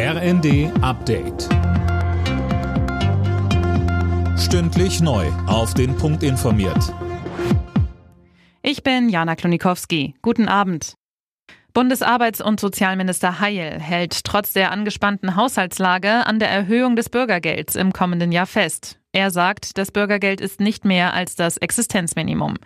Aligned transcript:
RND 0.00 0.70
Update. 0.80 1.48
Stündlich 4.38 5.00
neu. 5.00 5.26
Auf 5.48 5.74
den 5.74 5.96
Punkt 5.96 6.22
informiert. 6.22 6.94
Ich 8.62 8.84
bin 8.84 9.08
Jana 9.08 9.34
Klonikowski. 9.34 10.14
Guten 10.22 10.46
Abend. 10.46 10.94
Bundesarbeits- 11.74 12.40
und 12.40 12.60
Sozialminister 12.60 13.40
Heil 13.40 13.80
hält 13.80 14.22
trotz 14.22 14.52
der 14.52 14.70
angespannten 14.70 15.34
Haushaltslage 15.34 16.24
an 16.28 16.38
der 16.38 16.48
Erhöhung 16.48 16.94
des 16.94 17.08
Bürgergelds 17.08 17.74
im 17.74 17.92
kommenden 17.92 18.30
Jahr 18.30 18.46
fest. 18.46 19.00
Er 19.12 19.30
sagt, 19.30 19.78
das 19.78 19.90
Bürgergeld 19.90 20.42
ist 20.42 20.60
nicht 20.60 20.84
mehr 20.84 21.14
als 21.14 21.34
das 21.34 21.56
Existenzminimum. 21.56 22.56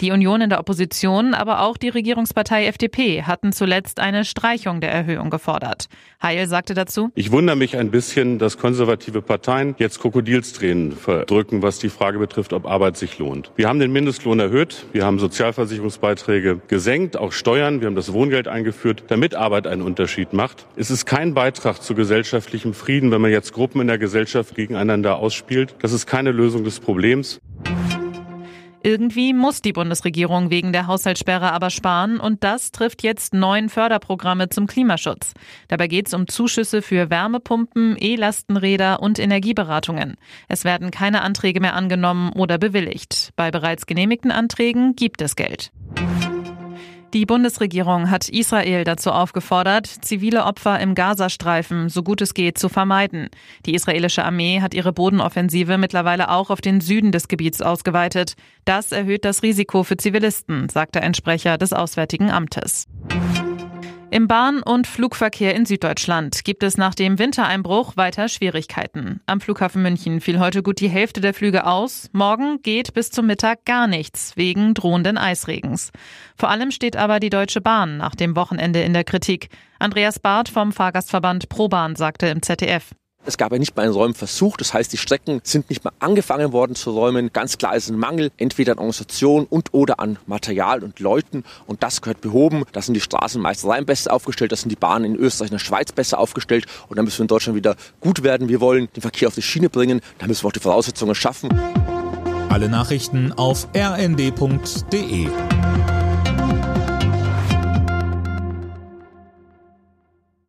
Die 0.00 0.10
Union 0.10 0.40
in 0.40 0.50
der 0.50 0.58
Opposition, 0.58 1.32
aber 1.32 1.60
auch 1.60 1.76
die 1.76 1.90
Regierungspartei 1.90 2.66
FDP 2.66 3.22
hatten 3.22 3.52
zuletzt 3.52 4.00
eine 4.00 4.24
Streichung 4.24 4.80
der 4.80 4.90
Erhöhung 4.90 5.30
gefordert. 5.30 5.86
Heil 6.20 6.48
sagte 6.48 6.74
dazu, 6.74 7.10
Ich 7.14 7.30
wundere 7.30 7.54
mich 7.54 7.76
ein 7.76 7.92
bisschen, 7.92 8.40
dass 8.40 8.58
konservative 8.58 9.22
Parteien 9.22 9.76
jetzt 9.78 10.00
Krokodilstränen 10.00 10.90
verdrücken, 10.90 11.62
was 11.62 11.78
die 11.78 11.88
Frage 11.88 12.18
betrifft, 12.18 12.52
ob 12.52 12.66
Arbeit 12.66 12.96
sich 12.96 13.20
lohnt. 13.20 13.52
Wir 13.54 13.68
haben 13.68 13.78
den 13.78 13.92
Mindestlohn 13.92 14.40
erhöht, 14.40 14.86
wir 14.90 15.06
haben 15.06 15.20
Sozialversicherungsbeiträge 15.20 16.62
gesenkt, 16.66 17.16
auch 17.16 17.30
Steuern, 17.30 17.80
wir 17.80 17.86
haben 17.86 17.94
das 17.94 18.12
Wohngeld 18.12 18.48
eingeführt, 18.48 19.04
damit 19.06 19.36
Arbeit 19.36 19.68
einen 19.68 19.82
Unterschied 19.82 20.32
macht. 20.32 20.66
Es 20.74 20.90
ist 20.90 21.06
kein 21.06 21.32
Beitrag 21.32 21.80
zu 21.80 21.94
gesellschaftlichem 21.94 22.74
Frieden, 22.74 23.12
wenn 23.12 23.20
man 23.20 23.30
jetzt 23.30 23.52
Gruppen 23.52 23.80
in 23.80 23.86
der 23.86 23.98
Gesellschaft 23.98 24.56
gegeneinander 24.56 25.18
ausspielt. 25.18 25.76
Das 25.80 25.92
ist 25.92 26.01
keine 26.06 26.32
Lösung 26.32 26.64
des 26.64 26.80
Problems. 26.80 27.40
Irgendwie 28.84 29.32
muss 29.32 29.62
die 29.62 29.72
Bundesregierung 29.72 30.50
wegen 30.50 30.72
der 30.72 30.88
Haushaltssperre 30.88 31.52
aber 31.52 31.70
sparen 31.70 32.18
und 32.18 32.42
das 32.42 32.72
trifft 32.72 33.04
jetzt 33.04 33.32
neun 33.32 33.68
Förderprogramme 33.68 34.48
zum 34.48 34.66
Klimaschutz. 34.66 35.34
Dabei 35.68 35.86
geht 35.86 36.08
es 36.08 36.14
um 36.14 36.26
Zuschüsse 36.26 36.82
für 36.82 37.08
Wärmepumpen, 37.08 37.96
E-Lastenräder 37.98 39.00
und 39.00 39.20
Energieberatungen. 39.20 40.16
Es 40.48 40.64
werden 40.64 40.90
keine 40.90 41.22
Anträge 41.22 41.60
mehr 41.60 41.74
angenommen 41.74 42.32
oder 42.32 42.58
bewilligt. 42.58 43.30
Bei 43.36 43.52
bereits 43.52 43.86
genehmigten 43.86 44.32
Anträgen 44.32 44.96
gibt 44.96 45.22
es 45.22 45.36
Geld. 45.36 45.70
Die 47.12 47.26
Bundesregierung 47.26 48.10
hat 48.10 48.30
Israel 48.30 48.84
dazu 48.84 49.10
aufgefordert, 49.10 49.86
zivile 49.86 50.44
Opfer 50.44 50.80
im 50.80 50.94
Gazastreifen 50.94 51.90
so 51.90 52.02
gut 52.02 52.22
es 52.22 52.32
geht 52.32 52.56
zu 52.56 52.70
vermeiden. 52.70 53.28
Die 53.66 53.74
israelische 53.74 54.24
Armee 54.24 54.62
hat 54.62 54.72
ihre 54.72 54.94
Bodenoffensive 54.94 55.76
mittlerweile 55.76 56.30
auch 56.30 56.48
auf 56.48 56.62
den 56.62 56.80
Süden 56.80 57.12
des 57.12 57.28
Gebiets 57.28 57.60
ausgeweitet. 57.60 58.34
Das 58.64 58.92
erhöht 58.92 59.26
das 59.26 59.42
Risiko 59.42 59.82
für 59.82 59.98
Zivilisten, 59.98 60.70
sagte 60.70 61.02
ein 61.02 61.12
Sprecher 61.12 61.58
des 61.58 61.74
Auswärtigen 61.74 62.30
Amtes. 62.30 62.86
Im 64.12 64.28
Bahn- 64.28 64.62
und 64.62 64.86
Flugverkehr 64.86 65.54
in 65.54 65.64
Süddeutschland 65.64 66.44
gibt 66.44 66.62
es 66.64 66.76
nach 66.76 66.94
dem 66.94 67.18
Wintereinbruch 67.18 67.96
weiter 67.96 68.28
Schwierigkeiten. 68.28 69.22
Am 69.24 69.40
Flughafen 69.40 69.80
München 69.80 70.20
fiel 70.20 70.38
heute 70.38 70.62
gut 70.62 70.80
die 70.80 70.90
Hälfte 70.90 71.22
der 71.22 71.32
Flüge 71.32 71.66
aus. 71.66 72.10
Morgen 72.12 72.60
geht 72.60 72.92
bis 72.92 73.10
zum 73.10 73.24
Mittag 73.26 73.64
gar 73.64 73.86
nichts 73.86 74.36
wegen 74.36 74.74
drohenden 74.74 75.16
Eisregens. 75.16 75.92
Vor 76.36 76.50
allem 76.50 76.72
steht 76.72 76.94
aber 76.94 77.20
die 77.20 77.30
Deutsche 77.30 77.62
Bahn 77.62 77.96
nach 77.96 78.14
dem 78.14 78.36
Wochenende 78.36 78.82
in 78.82 78.92
der 78.92 79.04
Kritik. 79.04 79.48
Andreas 79.78 80.18
Barth 80.18 80.50
vom 80.50 80.72
Fahrgastverband 80.72 81.48
ProBahn 81.48 81.96
sagte 81.96 82.26
im 82.26 82.42
ZDF. 82.42 82.90
Es 83.24 83.36
gab 83.36 83.52
ja 83.52 83.58
nicht 83.58 83.76
mal 83.76 83.84
einen 83.84 83.92
Räumversuch, 83.92 84.56
das 84.56 84.74
heißt, 84.74 84.92
die 84.92 84.96
Strecken 84.96 85.40
sind 85.44 85.70
nicht 85.70 85.84
mal 85.84 85.92
angefangen 86.00 86.52
worden 86.52 86.74
zu 86.74 86.90
räumen. 86.90 87.32
Ganz 87.32 87.56
klar 87.56 87.76
ist 87.76 87.88
ein 87.88 87.96
Mangel, 87.96 88.32
entweder 88.36 88.72
an 88.72 88.78
Organisation 88.78 89.46
und 89.48 89.72
oder 89.72 90.00
an 90.00 90.18
Material 90.26 90.82
und 90.82 90.98
Leuten. 90.98 91.44
Und 91.66 91.84
das 91.84 92.02
gehört 92.02 92.20
behoben. 92.20 92.64
Da 92.72 92.82
sind 92.82 92.94
die 92.94 93.00
Straßen 93.00 93.40
meist 93.40 93.64
rein 93.64 93.86
besser 93.86 94.12
aufgestellt, 94.12 94.50
das 94.50 94.62
sind 94.62 94.70
die 94.70 94.76
Bahnen 94.76 95.04
in 95.04 95.16
Österreich 95.16 95.52
und 95.52 95.60
der 95.60 95.64
Schweiz 95.64 95.92
besser 95.92 96.18
aufgestellt. 96.18 96.66
Und 96.88 96.96
dann 96.96 97.04
müssen 97.04 97.18
wir 97.18 97.24
in 97.24 97.28
Deutschland 97.28 97.56
wieder 97.56 97.76
gut 98.00 98.24
werden. 98.24 98.48
Wir 98.48 98.60
wollen 98.60 98.88
den 98.96 99.02
Verkehr 99.02 99.28
auf 99.28 99.34
die 99.34 99.42
Schiene 99.42 99.70
bringen, 99.70 100.00
da 100.18 100.26
müssen 100.26 100.42
wir 100.42 100.48
auch 100.48 100.52
die 100.52 100.60
Voraussetzungen 100.60 101.14
schaffen. 101.14 101.50
Alle 102.48 102.68
Nachrichten 102.68 103.32
auf 103.32 103.68
rnd.de 103.74 105.28